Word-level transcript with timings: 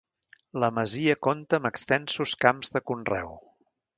La 0.63 0.69
masia 0.77 1.15
compta 1.27 1.59
amb 1.59 1.69
extensos 1.71 2.35
camps 2.47 2.75
de 2.77 2.83
conreu. 2.93 3.37